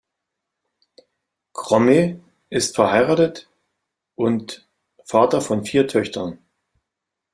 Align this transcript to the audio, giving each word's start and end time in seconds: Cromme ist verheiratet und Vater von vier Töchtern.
Cromme 1.53 2.19
ist 2.49 2.73
verheiratet 2.73 3.51
und 4.15 4.67
Vater 5.03 5.41
von 5.41 5.63
vier 5.63 5.87
Töchtern. 5.87 6.39